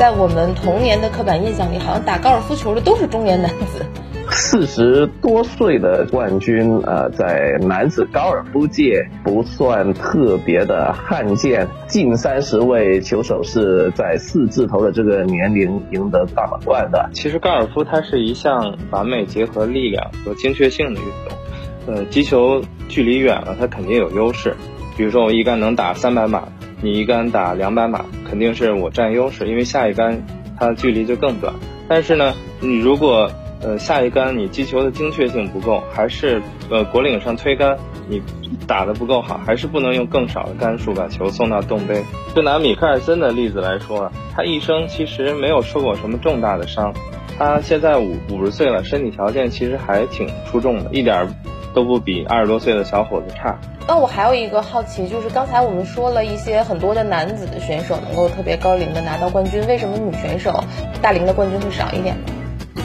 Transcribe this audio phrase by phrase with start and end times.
[0.00, 3.84] 在我们童年的刻板印象里，好像打高尔夫球的都是中年男子。
[4.30, 11.68] 四十多岁的冠军，呃，在男子高尔夫界不算特别的罕见。
[11.86, 17.10] 近三十位球手是在四字头的这个年龄赢得大满贯的。
[17.12, 21.94] 其实高尔夫它是一项完美结合力量和精确性的运动。
[21.94, 24.56] 呃，击球距离远了，它肯定有优势。
[24.96, 26.48] 比如说我一杆能打三百码，
[26.82, 30.22] 你一杆打两百码，肯定是我占优势，因为下一杆
[30.58, 31.54] 它的距离就更短。
[31.88, 33.30] 但是呢，你如果
[33.62, 37.76] 呃，下一杆你击球的精确性不够，还是呃果岭上推杆
[38.08, 38.22] 你
[38.66, 42.02] 打的不够好，还是不能用更少的杆数把球送到洞杯。
[42.34, 46.94] 就拿米克尔森的例子来说，他一生其实没有受过什么重大的伤，
[47.36, 51.28] 他现在五五十岁了，身体条件其实还挺出众的，一点
[51.74, 53.58] 都不比二十多岁的小伙子差。
[53.86, 60.62] 那我还有一个好奇，就是刚才我们说了一些很多的男子的选手能够特别高龄的拿到冠军，为什么女选手
[61.02, 62.32] 大龄的冠军会少一点呢？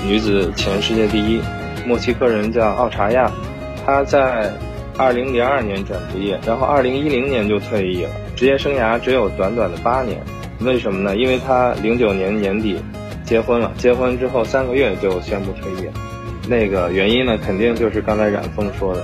[0.07, 1.41] 女子前世界第一，
[1.85, 3.31] 墨西哥人叫奥查亚，
[3.85, 4.51] 她在
[4.97, 10.19] 二零零二年转职业，然后二零一零年就退役了，职业生涯只有短短的八年。
[10.61, 11.15] 为什么呢？
[11.15, 12.79] 因为她零九年年底
[13.23, 15.89] 结婚了，结婚之后三个月就宣布退役。
[16.47, 19.03] 那个原因呢，肯定就是刚才冉峰说的，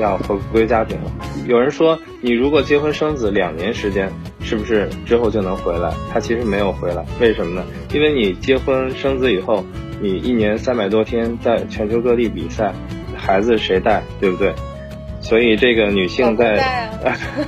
[0.00, 1.10] 要回归家庭了。
[1.46, 5.92] 有人说，你如果结婚生子两年时间，是不是之后就能回来？
[6.12, 7.64] 他其实没有回来，为什么呢？
[7.92, 9.64] 因为你结婚生子以后。
[10.04, 12.74] 你一年三百多天在全球各地比赛，
[13.16, 14.52] 孩子谁带，对不对？
[15.22, 16.90] 所以这个女性在，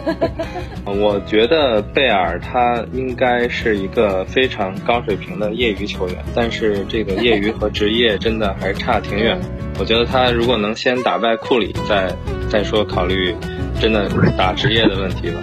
[0.87, 9.39] 我觉得贝尔她应该是一个非常高水平的业余球员，但是这个业余和职业真的还差挺远。
[9.79, 12.15] 我觉得她如果能先打败库里，再
[12.49, 13.35] 再说考虑
[13.81, 14.09] 真的
[14.39, 15.43] 打职业的问题了。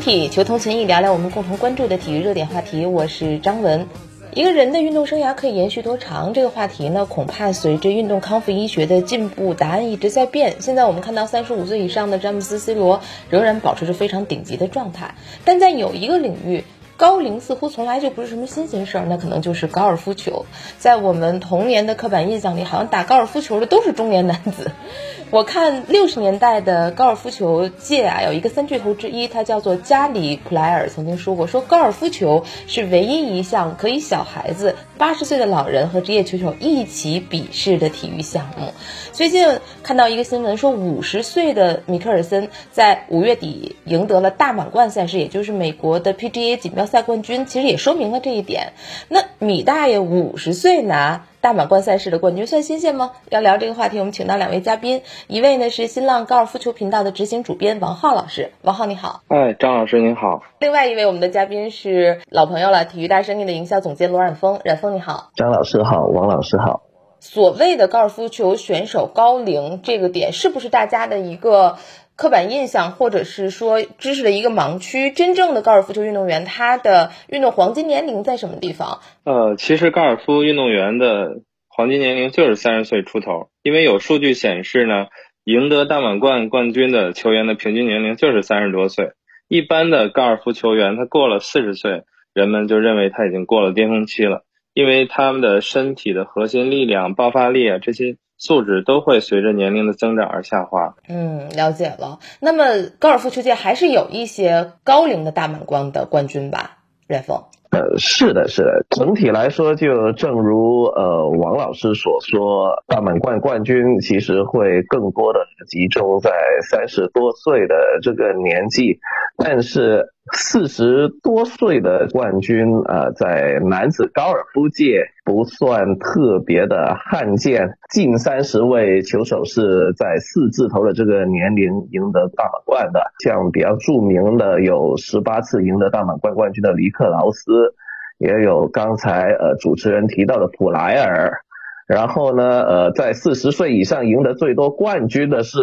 [0.00, 2.86] 体求同存异，聊聊我们共同关注的体育热点话题。
[2.86, 3.86] 我是张文。
[4.32, 6.32] 一个人的运动生涯可以延续多长？
[6.32, 10.56] 这个话题呢，恐怕随着运动康复医学的进步，答案一直在变。
[10.60, 13.00] 现在我们看到，三十五岁以上的詹姆斯、C 罗
[13.30, 15.14] 仍然保持着非常顶级的状态，
[15.44, 16.64] 但在有一个领域。
[16.98, 20.46] 高龄似乎从来就不是什么新鲜事儿，那可能就是高尔夫球。
[20.78, 24.72] 在我们童年的刻板印象里，好像打高尔夫球的都是中年男子。
[25.30, 38.72] 我看六十年代的高尔夫球界啊，有一个三巨头之一，他叫做加里普莱尔，曾经说过，说高尔夫球是唯一一项可以小孩子、八十岁的老人和职业球手一起比试的体育项目。
[39.12, 46.87] 最近看到一个新闻，说五十岁的米克尔森在五月底赢得了大满贯赛事，也就是美国的 PGA 锦标。
[46.88, 48.72] 赛冠军其实也说明了这一点。
[49.08, 53.12] 那米大爷五十岁拿大满贯赛事的冠军算新鲜吗？
[53.30, 59.22] 要聊这个话题，我们请到两位嘉宾，一位呢是新浪高尔夫球频道的执行主编王浩老师，王浩你好。
[59.28, 60.42] 哎，张老师您好。
[60.58, 65.30] 另外一位我们的嘉宾是老朋友了，体育大生意的营销总监罗冉峰，冉峰你好。
[65.36, 66.82] 张老师好，王老师好。
[67.20, 71.76] 所谓的高尔夫球选手高龄这个点，是不是大家的一个？
[72.18, 75.12] 刻板印象，或者是说知识的一个盲区。
[75.12, 78.98] 真正的高尔夫球运动员，他的运动黄金年龄在什么地方？
[79.22, 85.06] 呃，其实高尔夫运动员的黄金年龄就是三十岁出头，因为有数据显示呢，
[85.44, 89.12] 赢得大满贯冠军的球员的平均年龄就是三十多岁。
[89.46, 92.02] 一般的高尔夫球员，他过了四十岁，
[92.34, 94.42] 人们就认为他已经过了巅峰期了，
[94.74, 98.16] 因为他们的身体的核心力量、爆发力啊这些。
[98.38, 100.94] 素质都会随着年龄的增长而下滑。
[101.08, 102.20] 嗯，了解了。
[102.40, 102.64] 那么
[102.98, 106.78] 高尔夫球界还是有一些高龄的大满贯的冠军吧？
[107.06, 107.42] 冉峰。
[107.70, 108.86] 呃，是的，是的。
[108.88, 116.30] 整体来说，就正如呃王老师所说，大满贯冠军其实会更多的集中在
[116.70, 119.00] 三十多岁的这个年纪，
[119.36, 120.14] 但是。
[120.32, 127.78] 四十多岁的冠军，呃，在男子高尔夫界不算特别的罕见。
[127.90, 137.74] 近三十位球手是在四字头的这个年龄赢得大满贯的，像比较著名的有十八次赢得大满贯冠军的尼克劳斯，
[138.18, 141.40] 也有刚才呃主持人提到的普莱尔。
[141.88, 145.58] 然后呢，呃，在四十岁以上赢得最多冠军的是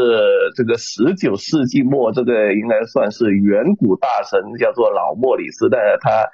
[0.56, 5.70] 这个十九世纪末，这个应该算是远古大神，叫做老莫里斯。
[5.70, 6.26] 但是他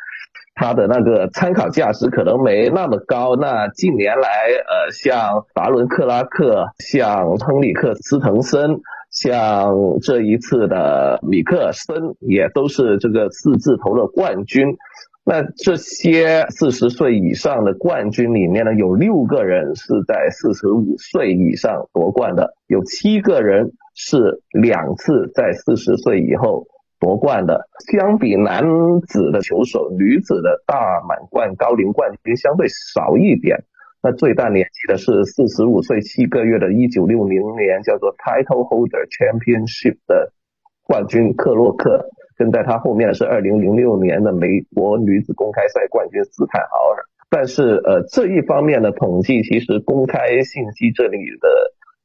[0.56, 3.36] 他的那个参考价值可能没那么高。
[3.36, 4.30] 那近年来，
[4.66, 8.80] 呃，像达伦克拉克，像亨利克斯滕森，
[9.12, 14.78] 像这一次的米克森，也都是这个四字头的冠军。
[15.24, 26.66] 那这些四十岁以上的冠军里面呢，有六个人是在四十五岁以上夺冠的，有七个人是两次在四十岁以后
[27.00, 27.70] 夺冠的。
[27.92, 28.64] 相比男
[29.02, 33.64] 子的球手，女子的大满贯高龄冠军相对少一点。
[34.02, 40.34] 那最大年纪的是四十五岁七个月的，一九六零年叫做 Title Holder Championship 的
[40.82, 42.10] 冠军克洛克。
[42.42, 51.48] 跟在他后面的是二零零六年的美国女子公开赛冠军斯坦豪尔，但是呃这一方面的统计其实公开信息这里的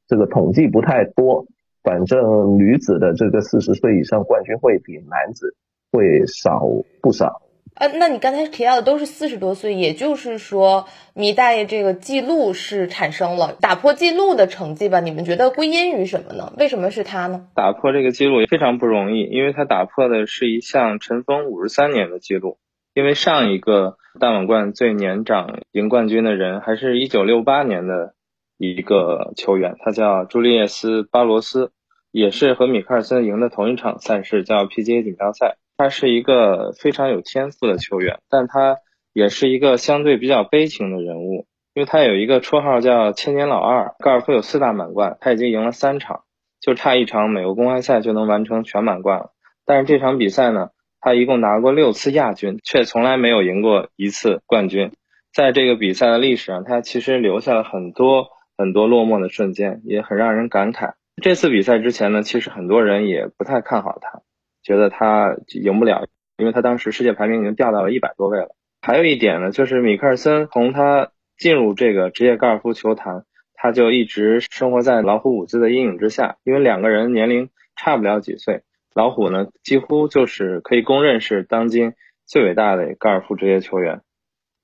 [0.07, 1.47] 这个统计不太多，
[1.83, 5.57] 反正女子的这个四十岁以上冠军会比男子
[5.91, 6.69] 会少
[7.01, 7.41] 不少。
[7.77, 15.01] 啊，那你刚才提到的都是四十多岁，也就是说，米大爷这个记录是产生了打破记录的成绩吧？
[15.01, 16.55] 你们觉得归因于什么呢？
[16.57, 17.49] 为什么是他呢？
[17.55, 22.59] 打破这个记录也非常不容易，因为他打破的是一项尘封五十三年的记录。
[22.95, 28.15] 因为上一个大满贯最年长赢冠军的人还是一九六八年的
[28.57, 31.73] 一个球员，他叫朱利叶斯·巴罗斯，
[32.11, 35.59] 也是和米克尔森赢的同一场赛事，叫 PGA 锦标赛。
[35.77, 38.79] 他是一个非常有天赋的球员，但他
[39.13, 43.95] 也是一个相对比较悲情的人物，因为他有一个绰号叫“千年老二”。
[44.01, 46.23] 高尔夫有四大满贯，他已经赢了三场，
[46.61, 49.33] 就差一场美国公开赛就能完成全满贯了。
[49.67, 50.71] 但是这场比赛呢，
[51.01, 54.93] 他一共拿过六次亚军，却从来没有赢过一次冠军。
[55.35, 60.95] 在这个比赛的历史上，他其实留下了很多很多落寞的瞬间，也很让人感慨。
[61.23, 64.23] 这次比赛之前呢，其实很多人也不太看好他。
[64.67, 68.57] 觉得他赢不了，因为他当时世界排名已经掉到了一百多位了。
[68.83, 73.23] 还有一点呢，就是米克尔森从他进入这个职业高尔夫球坛，
[73.55, 78.63] 他就一直生活在老虎伍兹的阴影之下，因为两个人年龄差不了几岁。
[78.93, 81.93] 老虎呢，几乎就是可以公认是当今
[82.27, 84.01] 最伟大的高尔夫职业球员。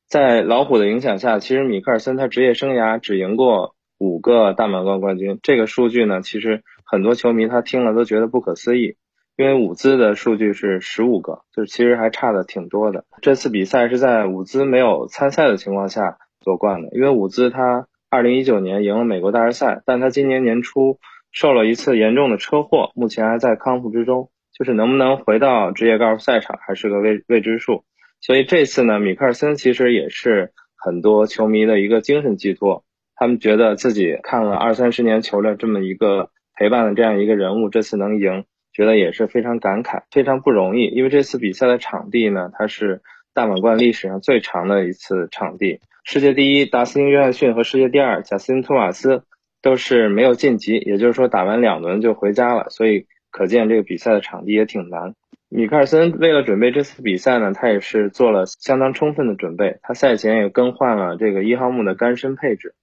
[0.09, 5.39] 在老虎的影响下，其实米克尔森他职业生涯只赢过五个大满贯冠军。
[5.45, 8.97] 这个数据呢，其实很多球迷他听了都觉得不可思议。
[9.43, 13.05] 因为伍兹的数据是十五个，就是其实还差的挺多的。
[13.23, 16.91] 这次比赛是在伍兹没有参赛的情况下夺冠的。
[16.93, 21.00] 因为伍兹他二零一九年赢了美国大师赛，但他今年年初
[21.33, 27.83] 受了一次严重的车祸，目前还在康复之中，就是能不能回到职业高尔夫赛场还是个未未知数。
[28.21, 32.85] 所以这次呢，米克尔森其实也是很多球迷的一个精神寄托，
[33.17, 38.44] 他们觉得自己看了二三十年球的这么一个陪伴的这样一个人物，这次能赢。
[38.73, 40.87] 觉得也是非常感慨，非常不容易。
[40.87, 43.03] 因为这次比赛的场地呢，它是
[43.35, 45.81] 大满贯历史上最长的一次场地。
[46.05, 49.25] 世界第一达斯汀·约翰逊和世界第二贾斯汀·托马斯
[49.63, 52.71] 都是没有晋级，也就是说打完两轮就回家了。
[52.71, 55.15] 所以可见这个比赛的场地也挺难。
[55.49, 59.79] 米克尔森为了准备这次比赛呢，他也是做了相当充分的准备。
[59.83, 62.75] 他赛前也更换了这个一号木的杆身配置，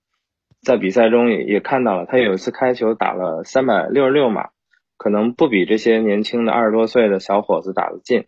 [0.62, 4.50] 在比赛中也也看到了，他有一次开球打了三百六十六码。
[4.99, 8.25] 可能不比这些年轻的二十多岁的小伙子打得进，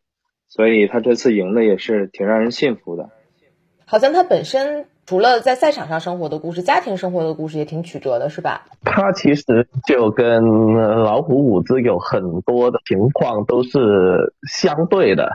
[0.47, 3.09] 所以他这次赢的也是挺让人信服的。
[3.85, 8.67] 好像他本身除了在赛场上生活的故事，家庭生活的故事也挺曲折的，是吧？
[8.85, 10.41] 他其实就跟
[11.03, 15.29] 老虎伍兹有很多的情况都是相对的，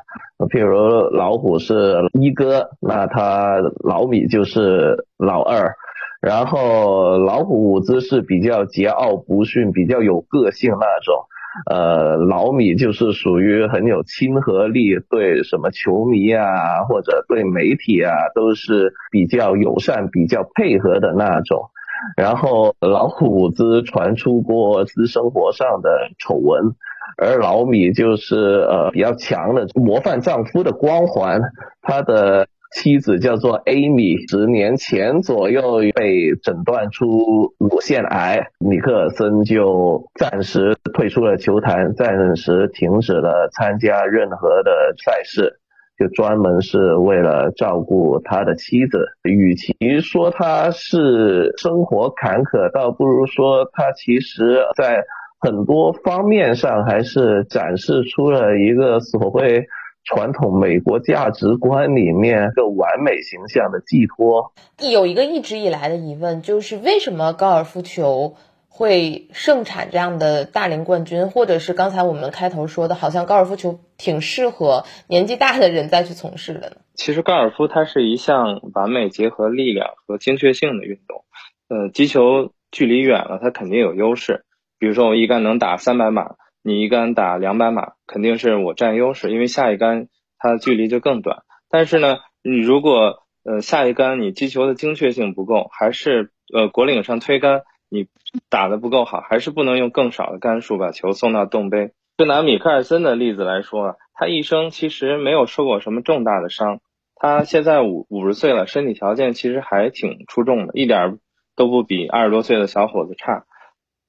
[0.48, 5.76] 譬如老虎是一哥，那他老米就是老二。
[6.22, 11.26] 然后老虎伍兹是比较桀骜不驯、比较有个性那种，
[11.70, 21.70] 呃，老米就是属于很有亲和力，对什么球迷啊或者对媒体啊都是比较友善、比较配合的那种。
[22.16, 26.74] 然后老虎伍兹传出过私生活上的丑闻，
[27.18, 31.40] 而老米就是呃比较强的模范丈夫的光环，
[31.82, 32.48] 他的。
[32.74, 45.60] 妻子叫做 Amy，十年前左右被诊断出乳腺癌，米克森就暂时退出了球坛，暂时停止了参加任何的赛事，
[45.98, 49.06] 就专门是为了照顾他的妻子。
[49.22, 55.04] 与其说他是生活坎坷，倒不如说他其实在
[55.40, 59.66] 很多方面上还是展示出了一个所谓。
[60.06, 64.52] 传统美国价值观里面的完美形象的寄托。
[64.78, 68.36] 有一个一直以来的疑问，就是为什么高尔夫球
[68.68, 76.76] 会盛产这样的大龄冠军，或者是刚才我们开头说的，好像高尔夫球挺适合年纪大的人再去从事的呢？
[76.94, 81.24] 其实高尔夫它是一项完美结合力量和精确性的运动。
[81.68, 84.44] 呃，击球距离远了，它肯定有优势。
[84.78, 86.36] 比如说我一杆能打三百码。
[86.66, 91.44] 你一杆打两百码，肯定是我占优势，因为下一杆它的距离就更短。
[91.70, 98.08] 但是呢，你如果呃下一杆你击球的精确性不够，还是呃果岭上推杆你
[98.50, 101.92] 打的不够好，还是不能用更少的杆数把球送到洞杯。
[102.16, 106.80] 就拿米克尔森的例子来说，他一生其实没有受过什么重大的伤，
[107.14, 111.20] 他现在五五十岁了，身体条件其实还挺出众的，一点
[111.54, 113.44] 都不比二十多岁的小伙子差。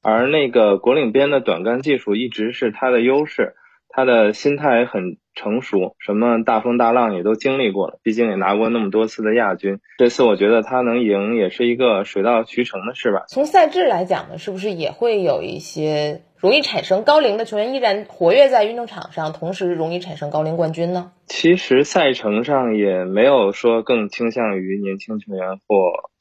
[0.09, 3.55] 而那个国领边的短杆技术一直是他的优势，
[3.89, 9.79] 他的心态很成熟，什么大风大浪也都经历过了，毕竟也拿过那么多次的亚军。
[9.97, 13.25] 这次我觉得他能赢也是一个水到渠成的事吧。
[13.27, 21.11] 从赛制来讲呢，是不是也会有一些容易产生高龄的球员依然活跃在运动场上，同时容易产生高龄冠军呢？
[21.25, 25.75] 其实赛程上也没有说更倾向于年轻球员或。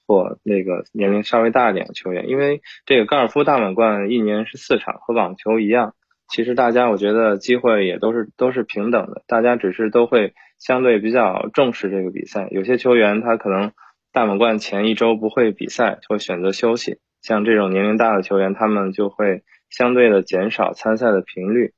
[0.06, 5.94] 或那个年龄稍微大一点的球员，因为这个高尔夫大满贯一年是四场，和网球一样。
[6.28, 12.48] 其实大家我觉得机会也都是都是平等的，大家只是都会相对比较重视这个比赛。
[12.50, 13.72] 有些球员他可能
[14.12, 16.98] 大满贯前一周不会比赛，会选择休息。
[17.22, 21.72] 像这种年龄大的球员，他们就会相对的减少参赛的频率。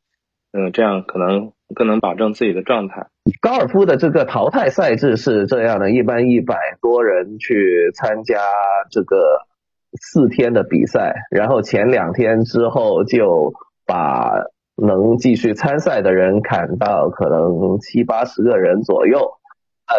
[0.53, 3.07] 嗯，这样可能更能保证自己的状态。
[3.41, 8.41] 高尔夫的这个淘汰赛制是这样的，一般一百多人去参加
[8.91, 9.47] 这个
[10.01, 13.53] 四天的比赛，然后前两天之后就
[13.87, 14.31] 把
[14.77, 19.33] 能继续参赛的人砍到可能七八十个人左右，
[19.87, 19.97] 啊，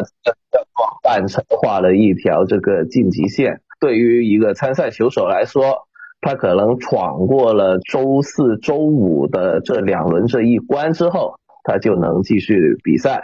[0.74, 3.62] 广泛成画了一条这个晋级线。
[3.80, 5.88] 对于一个参赛球手来说，
[6.20, 11.39] 他可能闯过了周四周五的这两轮这一关之后。
[11.70, 13.22] 他就能继续比赛，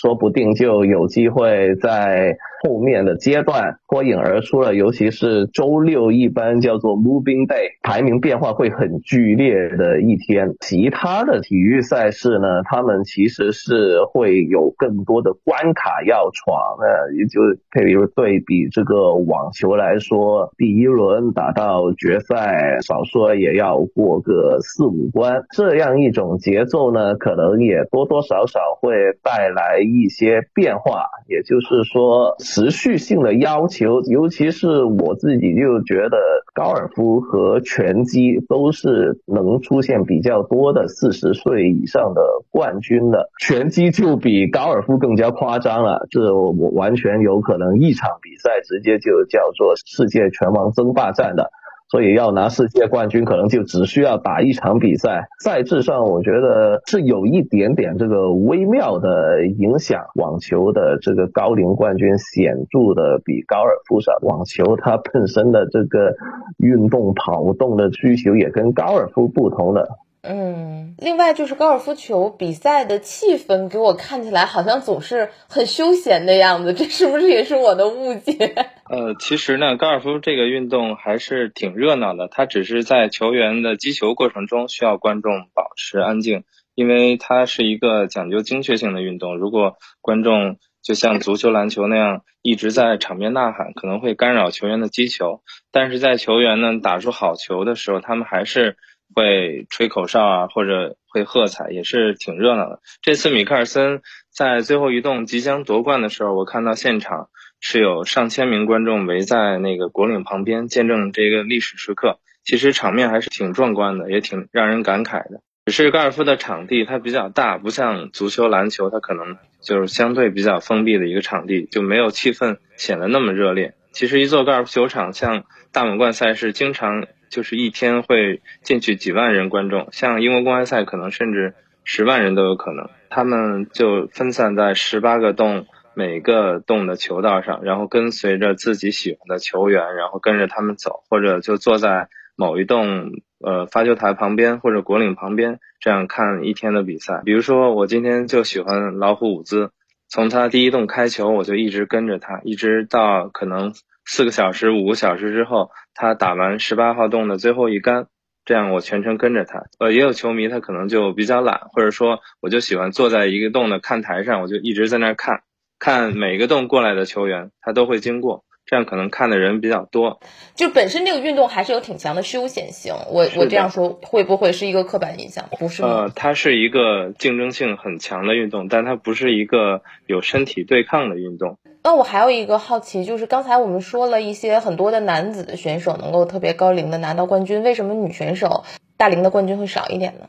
[0.00, 2.36] 说不定就有机会在。
[2.62, 10.54] 后面的阶段脱颖而出了，尤其是周六一般叫做 Moving Day，排名变化会很剧烈的一天。
[10.60, 25.44] 其他的体育赛事呢，他们其实是会有更多的关卡要闯呃，也就比如对比这个网球来说，第一轮打到决赛，少说也要过个四五关。
[25.54, 32.34] 这样一种节奏呢，可能也多多少少会带来一些变化，也就是说。
[32.48, 36.16] 持续性的要求，尤其是我自己就觉得
[36.54, 42.22] 高尔夫和拳击都是能出现比较多的四十岁以上的
[42.52, 43.28] 冠军的。
[43.40, 51.50] 拳击就比高尔夫更加夸张了，这我完全有可能一场比赛直接就叫做世界拳王争霸战的。
[51.88, 55.28] 所以要拿世界冠军，可能就只需要打一场比赛。
[55.44, 60.02] 赛制上，我觉得是有一点点这个微妙的影响。
[60.16, 64.12] 网球的这个高龄冠军显著的比高尔夫少。
[64.22, 66.14] 网球它本身的这个
[66.58, 69.88] 运动跑动的需求也跟高尔夫不同的。
[70.28, 78.54] 嗯，另外就是高尔夫球比赛的气氛，给我看起来好像总是很休闲的样子，这是不是也是我的误解？
[78.90, 89.38] 呃，其实呢，高尔夫这个运动还是挺热闹的，它只是在球员的击球过程中需要观众保持安静，因为它是一个讲究精确性的运动。
[89.38, 95.42] 如果观众就像足球、篮球那样一直在场边呐喊，可能会干扰球员的击球。
[95.70, 98.76] 但是在球员呢打出好球的时候，他们还是。
[99.14, 102.80] 会吹口哨啊，或者会喝彩，也是挺热闹的。
[103.02, 112.18] 这次米克尔森在最后一洞即将夺冠的时候，我看到现场是有上千名观众围在那个果岭旁边，见证这个历史时刻。
[112.44, 115.40] 其实场面还是挺壮观的，也挺让人感慨的。
[115.64, 123.74] 只是高尔夫的场地它比较大，不像足球、篮球，它可能就是相对比较封闭的一个场地，就没有气氛显得那么热烈。
[123.90, 127.06] 其实一座高尔夫球场，像大满贯赛事，经常。
[127.28, 131.54] 就是一天会进去几万人观众，像英国公开赛可能甚至
[131.84, 132.88] 十万人都有可能。
[133.10, 147.22] 他们就分散在十八个洞，每个洞的球道上，然后跟随着自己喜欢的球员，然后跟着他们走，或者就坐在某一栋呃发球台旁边或者果岭旁边，这样看一天的比赛。
[147.24, 149.70] 比如说我今天就喜欢老虎伍兹，
[150.08, 153.72] 从他第一洞开球，我就一直跟着他，一直到可能。
[154.06, 158.06] 四个小时、五个小时之后，他打完十八号洞的最后一杆，
[158.44, 159.64] 这样我全程跟着他。
[159.78, 165.42] 呃，也有球迷他可能就比较懒，或者说我就喜欢坐在一个洞的看台上，我就一直在那看，
[165.78, 168.44] 看每个洞过来的球员，他都会经过。
[168.68, 170.18] 这样可能看的人比较多，
[170.56, 172.92] 就本身这个运动还是有挺强的休闲性。
[173.12, 175.48] 我我这样说会不会是一个刻板印象？
[175.60, 181.60] 不是呃，它是一个竞争性很强的运动，但它不是一个有身体对抗的运动。
[181.86, 188.64] 那我还有一个好奇，就是刚才我们说了一些很多的男子的选手能够特别高龄的拿到冠军，为什么女选手
[188.96, 190.26] 大龄的冠军会少一点呢？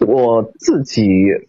[0.00, 1.06] 我自己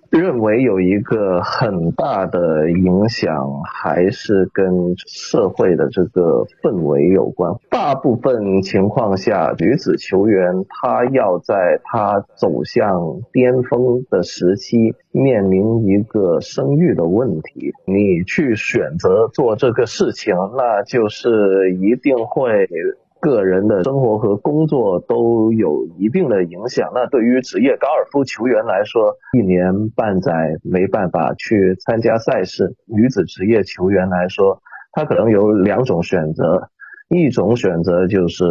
[0.10, 7.54] 认为有一个很大的影响，还是跟社会的这个氛围有关。
[7.70, 17.74] 大部分情况下，女子球员她要在她走向巅峰的时期，面临一个生育的问题。
[17.86, 22.70] 你去选择做这个事情，那就是一定会。
[23.19, 26.91] 个人的生活和工作都有一定的影响。
[26.93, 32.75] 那对于职业高尔夫球员来说，一年半载没办法去参加赛事。
[32.86, 36.69] 女子职业球员来说，她可能有两种选择：
[37.09, 38.45] 一种选择就是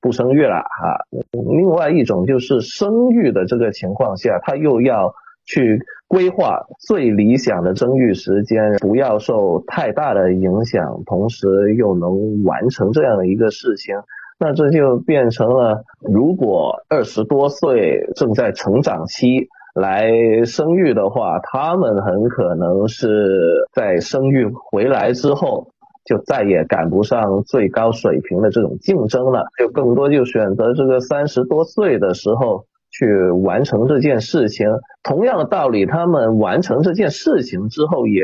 [0.00, 5.14] 不生育了哈，另外一种就是生育的这个情况下，她又要。
[5.46, 13.94] 去规划最理想的生育时间，不要受太大的影响，同时又能完成这样的一个事情，
[14.38, 25.68] 那这就变成了，如果二十多岁正在成长期来生育的话，他们很可能是在生育回来之后，
[26.04, 32.64] 就再也赶不上最高水平的这种竞争了，就更多就选择这个三十多岁的时候。
[32.98, 34.66] 去完成这件事情，
[35.02, 38.22] 同样的道理，他们完成这件事情之后，也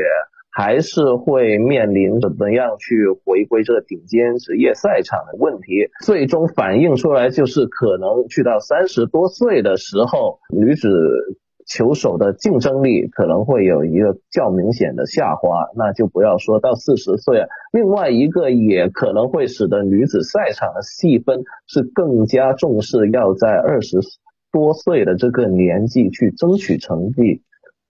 [0.51, 5.89] 还是会面临怎么样去回归这个顶尖职业赛场的问题。
[6.03, 10.89] 最终反映出来就是，可能去到三十多岁的时候，女子
[11.67, 15.67] 球手的竞争力可能会有一个较明显的下滑。
[15.75, 23.99] 那就不要说到四十岁，另外一个也可能会使得女子赛场的细分是更加重视，要在二十。
[24.53, 27.41] 多岁的这个年纪去争取成绩，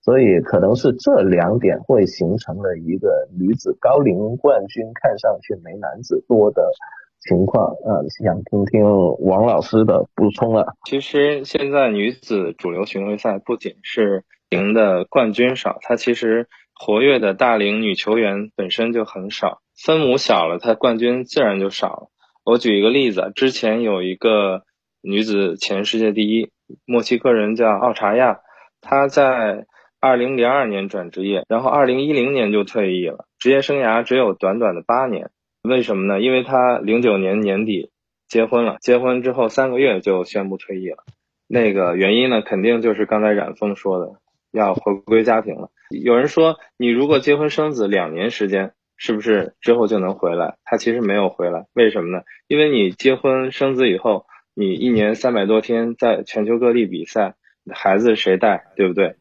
[0.02, 6.72] 所以可能是这两点会形成了一个女子高龄冠军看上去没男子多的
[7.20, 7.76] 情况。
[7.86, 8.82] 呃，想听听
[9.20, 10.74] 王老师的补充了。
[10.86, 22.08] 其实现在女子主流巡回赛不仅是赢的冠军少，它其实活跃的大龄女球员本身就很少，分母小了，它冠军自然就少了。
[22.46, 24.64] 我举一个例子，之前有一个
[25.04, 26.50] 女子前世界第一。
[26.86, 28.40] 墨西哥人叫奥查亚，
[28.80, 29.66] 她在
[30.00, 35.30] 二零零二年转职业，然后二零一零年就退役了，职业生涯只有短短的八年。
[35.62, 36.22] 为什么呢？
[36.22, 37.92] 因为她零九年年底
[38.30, 41.04] 结婚了，结婚之后三个月就宣布退役了。
[41.48, 44.14] 那个原因呢，肯定就是刚才冉峰说的，
[44.52, 45.70] 要回归家庭了。
[45.90, 50.56] 有人说，你如果结婚生子两年时间，是不是之后就能回来？
[50.64, 52.24] 他其实没有回来，为什么呢？
[52.48, 54.26] 因为你结婚生子以后。
[54.56, 57.36] 你一年三百多天在全球各地比赛，
[57.72, 59.16] 孩子谁带，对不对？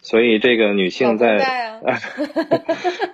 [0.00, 1.80] 所以这个女性在，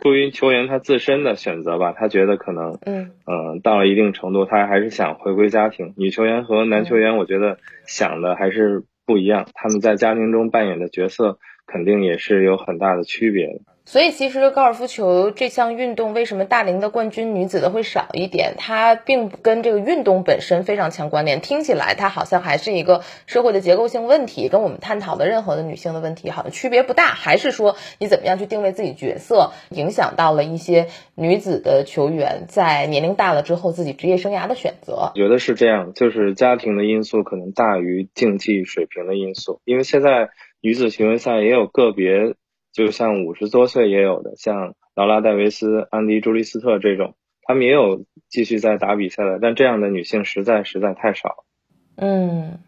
[0.02, 5.94] 出于球员她自身的选择吧，她觉得可能，嗯嗯，到了一定程度，她还是想回归家庭。
[5.96, 13.60] 女球员和男球员，我觉得想的还是不一样，他们在家庭中扮演的角色肯定也是有很大的区别的。
[13.86, 18.54] 所以，其实高尔夫球这项运动为什么大龄的冠军女子的会少一点？
[18.56, 21.42] 它并不跟这个运动本身非常强关联。
[21.42, 27.08] 听起来它好像还是一个社会的结构性问题，跟我们探讨的任何的女性的问题好像区别不大。
[27.08, 35.12] 还是说你怎么样去定位自己角色，影响到了一些女子的球员在年龄大了之后自己职业生涯的选择？
[35.14, 39.60] 觉得是这样，就是家庭的因素可能大于竞技水平的因素。
[39.64, 40.30] 因为现在
[40.62, 42.34] 女子巡回赛也有个别。
[42.74, 51.44] 就像五十多岁也有的，像劳拉·戴维斯、安迪·朱利斯特这种，他们也有继续在打比赛的，但这样的女性实在实在太少。
[51.96, 52.58] 嗯。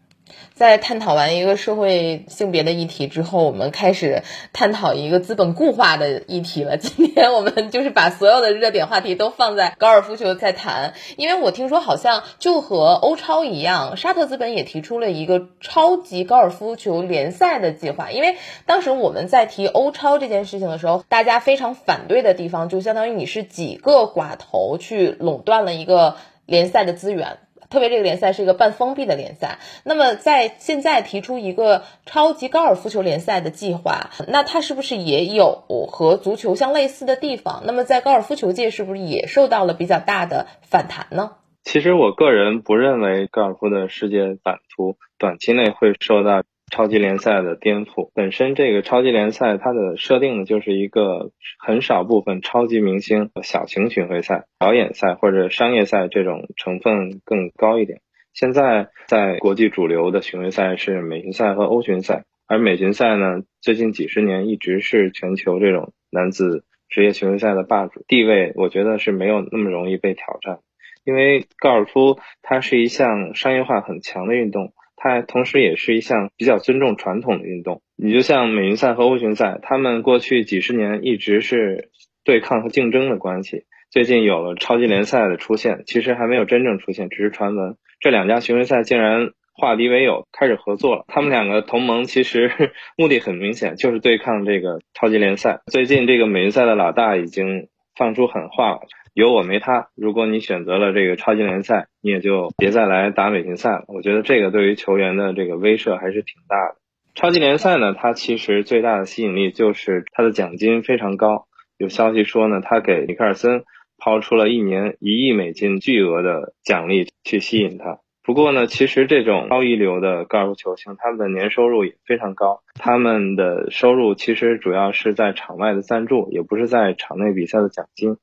[0.53, 6.77] 在探讨完一个社会性别的议题之后，我们开始探讨一个资本固化的议题了。
[6.81, 18.09] 今天我们就是把所有的热点话题都放在高尔夫球在谈，因为我听说好像就和欧超一样，沙特资本也提出了一个超级高尔夫球联赛的计划。
[18.09, 26.15] 因为当时我们在提欧超这件事情的时候，大家非常反对的地方，就相当于你是几个寡头去垄断了一个
[26.47, 27.37] 联赛的资源。
[27.69, 37.63] 特别这个联赛是一个半封闭的联赛，那么在现在提出一个超级高尔夫球联赛的计划，那它是不是也有和足球相类似的地方？
[37.65, 41.31] 那么在高尔夫球界是不是也受到了比较大的反弹呢？
[41.63, 46.43] 其实我个人不认为高尔夫的世界版图短期内会受到。
[46.69, 58.01] 超级联赛的颠覆本身，这个超级联赛它的设定就是一个很少部分超级明星小型巡回赛、表演赛或者商业赛这种成分更高一点。
[58.33, 70.59] 现在在国际主流的巡回赛是美巡赛和欧巡赛，而美巡赛呢，最近几十年一直是全球这种男子职业巡回赛的霸主地位，我觉得是没有那么容易被挑战，
[71.05, 74.73] 因为高尔夫它是一项商业化很强的运动。
[74.97, 77.81] 它同时也是一项比较尊重传统的运动。
[77.95, 81.89] 你就像美云赛和欧巡赛，他们过去几十年一直是
[82.25, 83.63] 对抗和竞争的关系。
[83.89, 87.77] 最近有了超级联赛的出现，其实还没有真正出现，只是传闻。
[88.01, 91.05] 这两家巡回赛竟然化敌为友，开始合作了。
[91.07, 92.51] 他们两个同盟其实
[92.97, 95.61] 目的很明显，就是对抗这个超级联赛。
[95.67, 98.81] 最近这个美云赛的老大已经放出狠话了。
[99.17, 99.87] 有我没他。
[99.95, 103.85] 如果你选择了这个超级联赛，你也就别再来打美巡赛了。
[103.87, 106.75] 我觉得这个对于球员的这个威慑还是挺大的。
[107.15, 111.47] 超级联赛呢，它其实最大的吸引力就是它的奖金非常高。
[111.79, 113.63] 有消息说呢，他给米克尔森
[113.97, 117.97] 抛出了一年一亿美金巨额的奖励去吸引他。
[118.23, 122.61] 不过呢，其实这种超一流的高尔夫球星，他们的年收入也非常高。
[122.75, 128.17] 他们的收入其实主要是在场外的赞助，也不是在场内比赛的奖金。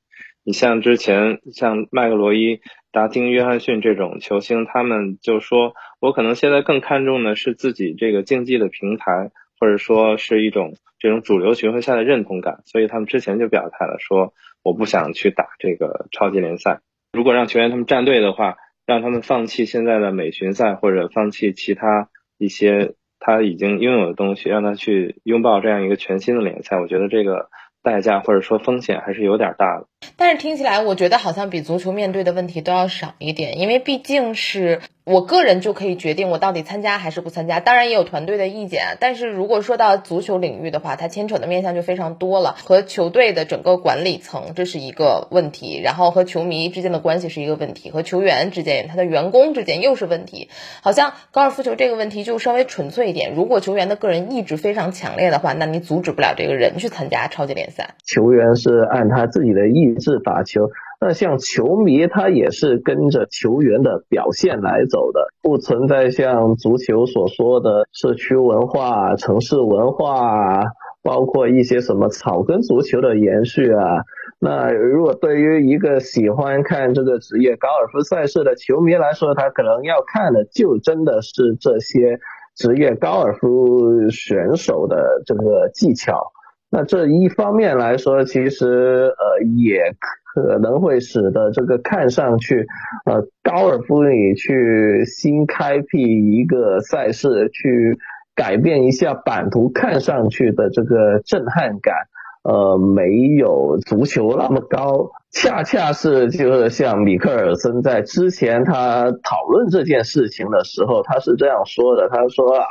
[0.44, 2.60] 你像之前像麦克罗伊、
[2.92, 16.80] 达丁、约翰逊这种球星，他们就说，我可能现在更看重的是自己这个竞技的平台，或者说是一种这种主流巡回赛的认同感，所以他们之前就表态了，说我不想去打这个超级联赛。
[17.14, 27.48] 如果让球员他们站队的话，让他们放弃现在的美巡赛，或者放弃其他一些他已经拥有的东西，让他去拥抱这样一个全新的联赛，我觉得这个
[27.82, 29.86] 代价或者说风险还是有点大的。
[30.16, 37.60] 但是听起来，我觉得好像比足球面对的问题都要少一点，因为毕竟是我个人就可以决定我到底参加还是不参加。
[37.60, 50.50] 当然也有团队的意见，但是如果说到足球领域的话，它牵扯的面向就非常多了，和球队的整个管理层这是一个问题，然后和球迷之间的关系是一个问题，和球员之间、他的员工之间又是问题。
[50.82, 57.94] 好像高尔夫球这个问题就稍微纯粹一点，如果球员的个人意志非常强烈的话，那你阻止不了这个人去参加超级联赛。
[58.04, 59.94] 球员是按他自己的意。
[59.94, 60.68] 志打球，
[61.00, 70.62] 那像球迷他也是跟着球员的表现来走的，不存在像足球所说的社区文化、城市文化，
[71.02, 74.04] 包括一些什么草根足球的延续啊。
[74.40, 82.18] 那如果对于一个喜欢看这个职业高尔夫赛事的球迷来说，他可能要看的就真的是这些
[82.54, 86.32] 职业高尔夫选手的这个技巧。
[86.70, 89.94] 那这一方面来说，其实呃也
[90.34, 92.66] 可能会使得这个看上去
[93.06, 97.98] 呃高尔夫你去新开辟一个赛事，去
[98.34, 101.94] 改变一下版图，看上去的这个震撼感，
[102.42, 105.10] 呃没有足球那么高。
[105.30, 112.66] 恰恰是就是像米克尔森在之前他讨论这件事情的时候，他是这样说的，他说啊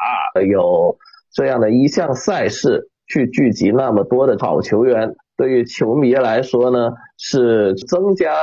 [0.45, 0.97] 有
[1.31, 2.89] 这样的一项赛事。
[3.05, 6.93] 去聚集那么多的好球员，对于球迷来说呢，
[7.25, 8.33] 是增加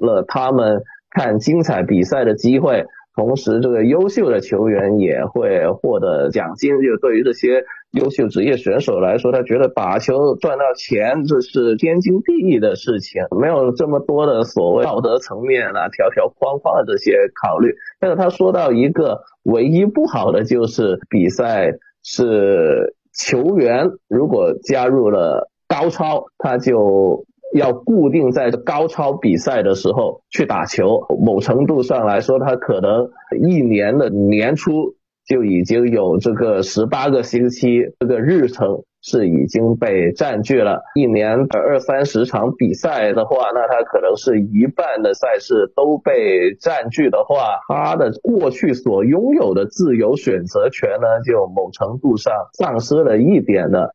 [0.00, 2.86] 了他们看精彩比赛的机会。
[3.14, 6.80] 同时，这个优秀的球员也会获得奖金。
[6.80, 17.74] 就对于这些优秀职业选手来说，他觉得打球赚到钱这是天经地义的事情，没有这么多的所谓道德层面啊、条条框框的这些考虑。
[17.98, 21.72] 但是他说到一个唯一不好的就是比赛
[22.02, 22.94] 是。
[23.12, 31.06] 球员如果加入了高超，他就要固定在高超比赛的时候去打球。
[31.20, 33.10] 某程度上来说，他可能
[33.40, 34.94] 一年的年初
[35.26, 38.82] 就已经有这个十八个星期这个日程。
[39.02, 40.82] 是已经被占据了。
[40.94, 53.94] 一年二三十场比赛的话，那他可能是一半的赛事都被占据的话，他的过去所拥有的自由选择权呢，就某程度上丧失了一点的。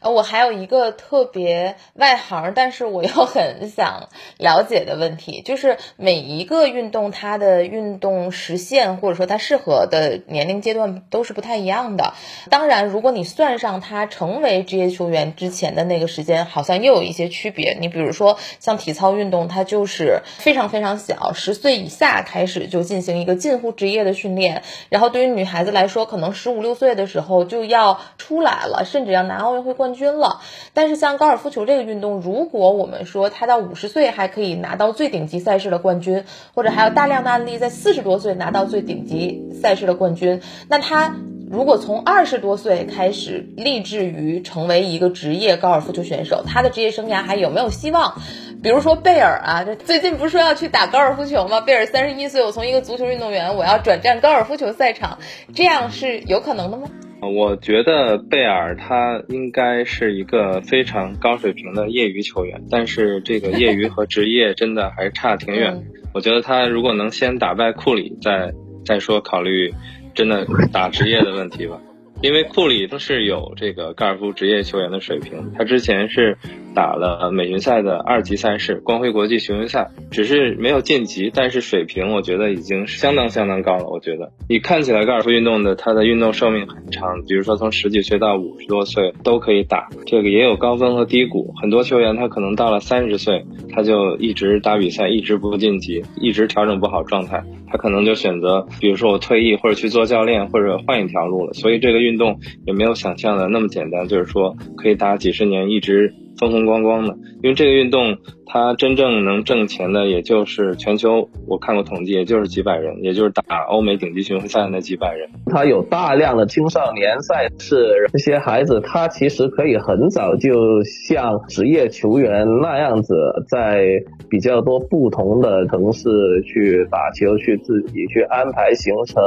[0.00, 12.12] 呃，我还有一个特别外行，但是我又很想了解的问题，就是每一个运动它的运动实现或者说它适合的年龄阶段都是不太一样的。
[12.50, 17.78] 当然，如果你算上他成为职业球员之前的那个时间，好像又有一些区别。
[17.80, 29.77] 你比如说像体操运动，它就是非常非常小，十岁以下开始就进行一个近乎职业的训练，然后对于女孩子来说，可能十五六岁的时候就要出来了，甚至要拿奥运会。
[29.78, 30.42] 冠军了，
[30.74, 41.14] 但是像高尔夫球这个运动，如果我们说他到五十岁还可以拿到最顶级赛事的冠军，或者还有大量的案例在四十多岁拿到最顶级赛事的冠军，那他
[41.50, 48.20] 如果从二十多岁开始立志于成为一个职业高尔夫球选手，他的职业生涯还有没有希望？
[48.60, 51.60] 比如说贝尔啊，这最近不是说要去打高尔夫球吗？
[51.60, 55.20] 贝尔三十一岁，我从一个足球运动员，我要转战高尔夫球赛场，
[55.54, 56.88] 这样是有可能的吗？
[57.20, 65.84] 我觉得贝尔他应该是一个非常高水平的业余球员，但是这个业余和职业真的还差挺远。
[66.14, 68.52] 我觉得他如果能先打败库里，再
[68.84, 69.74] 再说考虑
[70.14, 71.80] 真的打职业的问题吧。
[72.20, 76.36] 因为库里他是有这个高尔夫职业球员的水平，他之前是
[76.74, 83.84] 打了美巡赛的二级赛事光辉国际巡回赛，只是没有晋级，但是水平我觉得已经相当相当高了。
[83.88, 91.54] 我觉得你看起来高尔夫运动的它的运动寿命很长，比如说从十几岁到五十多岁都可以打，这个也有高峰和低谷。
[91.62, 97.44] 很多球员他可能到了三十岁，他就一直打比赛，一直不晋级，一直调整不好状态。
[97.70, 101.52] 他可能就选择，比如说我退役或者去做教练，或者换一条路了。
[101.52, 107.14] 所以这个运运动也没有想象的那么简单，就是说可以打几十年，一直风风光光的。
[107.42, 108.16] 因为这个运动。
[108.50, 115.28] 它真正能挣钱的，也就是全球，我看过统计，也就是几百人，也就是打欧美顶级巡回赛的那几百人。
[115.52, 123.14] 他有大量的青少年赛事，这些孩子他其实可以很早就像职业球员那样子，
[123.50, 123.84] 在
[124.30, 126.08] 比较多不同的城市
[126.42, 129.22] 去打球，去自己去安排行程。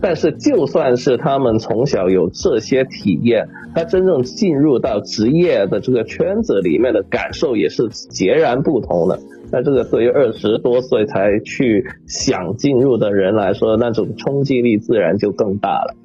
[0.00, 8.62] 但是就算是他们从小有这些体验，他真正进入到职业的这个圈子这里面的感受也是截然。
[8.62, 9.18] 不同的，
[9.50, 15.96] 那这个对于二十多岁才去想进入的人来说，那种冲击力自然就更大了。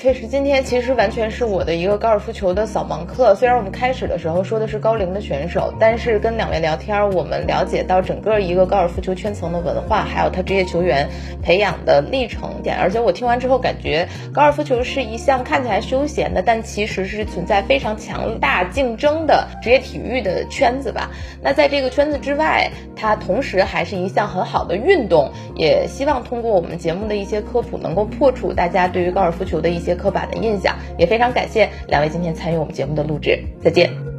[0.00, 3.34] 确实，今天其实完全是我的一个高尔夫球的扫盲课。
[3.34, 11.06] 虽然我们开始的时候说的是高龄的选手，但是跟两位聊天，我们了解到整个一个高尔夫球圈层的文化，还有他职业球员
[11.42, 12.78] 培养的历程点。
[12.78, 21.10] 而且我听完之后，感觉高尔夫球是一项看起来休闲的，但其实是存在非常强大竞争的职业体育的圈子吧。
[21.42, 25.30] 那在这个圈子之外，它同时还是一项很好的运动。
[25.56, 29.89] 也希望通过我们节目的一些科普，能够破除大家对于高尔夫球的一些。
[29.94, 34.09] 刻板的印象，也非常感谢两位今天参与我们节目的录制，再见。